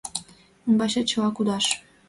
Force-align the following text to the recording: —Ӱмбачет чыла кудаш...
—Ӱмбачет 0.67 1.05
чыла 1.11 1.29
кудаш... 1.33 1.65